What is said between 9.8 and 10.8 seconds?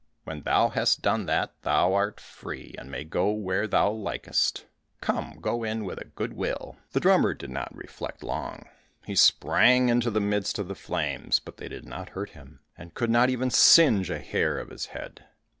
into the midst of the